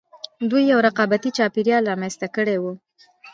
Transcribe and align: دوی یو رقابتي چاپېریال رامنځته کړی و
دوی 0.49 0.63
یو 0.71 0.79
رقابتي 0.87 1.29
چاپېریال 1.37 1.83
رامنځته 1.91 2.27
کړی 2.35 2.57
و 2.59 2.65